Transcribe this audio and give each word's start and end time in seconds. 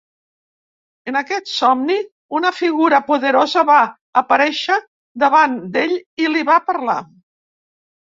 En 1.09 1.17
aquest 1.19 1.49
somni, 1.57 1.97
una 2.39 2.51
figura 2.59 2.99
poderosa 3.09 3.63
va 3.71 3.75
aparèixer 4.21 4.79
davant 5.25 5.53
d'ell 5.77 5.93
i 6.25 6.33
li 6.37 6.43
va 6.49 6.57
parlar. 6.71 6.97